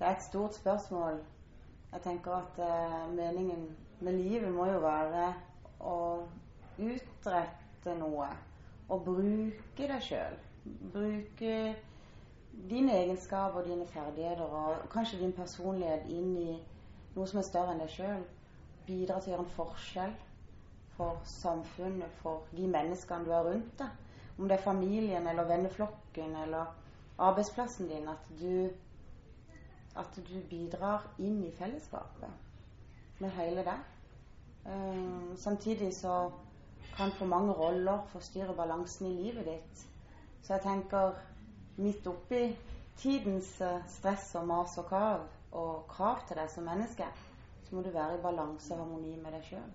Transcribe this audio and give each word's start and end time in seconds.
det 0.00 0.08
er 0.08 0.16
et 0.16 0.22
stort 0.24 0.54
spørsmål. 0.56 1.20
Jeg 1.92 2.00
tenker 2.02 2.32
at 2.32 2.60
eh, 2.64 3.14
meningen 3.14 3.76
med 4.00 4.12
livet 4.12 4.52
må 4.52 4.64
jo 4.70 4.78
være 4.80 5.26
å 5.80 5.96
utrette 6.78 7.94
noe. 7.98 8.30
Og 8.88 9.04
bruke 9.04 9.88
deg 9.92 10.02
sjøl. 10.02 10.38
Bruke 10.94 11.54
dine 12.70 12.96
egenskaper, 12.96 13.60
og 13.60 13.68
dine 13.68 13.86
ferdigheter 13.86 14.42
og 14.42 14.88
kanskje 14.90 15.20
din 15.20 15.36
personlighet 15.36 16.08
inn 16.10 16.32
i 16.36 16.56
noe 17.14 17.28
som 17.28 17.42
er 17.42 17.48
større 17.50 17.74
enn 17.74 17.84
deg 17.84 17.92
sjøl. 17.92 18.24
Bidra 18.88 19.20
til 19.20 19.30
å 19.30 19.34
gjøre 19.34 19.46
en 19.46 19.54
forskjell 19.58 20.18
for 20.96 21.20
samfunnet, 21.28 22.20
for 22.24 22.48
de 22.56 22.66
menneskene 22.68 23.28
du 23.28 23.34
har 23.36 23.46
rundt 23.46 23.76
deg. 23.78 24.06
Om 24.38 24.48
det 24.48 24.56
er 24.56 24.64
familien 24.64 25.28
eller 25.28 25.48
venneflokken 25.48 26.36
eller 26.44 26.72
arbeidsplassen 27.20 27.92
din. 27.92 28.08
At 28.08 28.32
du, 28.40 28.70
at 29.96 30.16
du 30.16 30.36
bidrar 30.50 31.06
inn 31.18 31.42
i 31.44 31.52
fellesskapet 31.58 33.20
med 33.20 33.30
hele 33.36 33.64
deg. 33.66 33.82
Eh, 34.66 35.36
samtidig 35.36 35.94
så 35.94 36.30
kan 36.96 37.12
for 37.12 37.26
mange 37.26 37.52
roller 37.52 38.06
forstyrre 38.12 38.54
balansen 38.54 39.06
i 39.06 39.22
livet 39.22 39.46
ditt. 39.46 39.86
Så 40.42 40.52
jeg 40.54 40.62
tenker 40.62 41.12
midt 41.76 42.06
oppi 42.06 42.56
tidens 43.00 43.60
uh, 43.60 43.78
stress 43.88 44.34
og 44.34 44.46
mas 44.46 44.78
og 44.78 44.88
kav 44.90 45.20
og 45.52 45.86
krav 45.88 46.20
til 46.28 46.36
deg 46.36 46.50
som 46.52 46.66
menneske, 46.68 47.06
så 47.64 47.76
må 47.76 47.82
du 47.82 47.90
være 47.94 48.18
i 48.18 48.22
balanse 48.22 48.74
og 48.74 48.82
harmoni 48.82 49.16
med 49.16 49.32
deg 49.32 49.46
sjøl. 49.48 49.70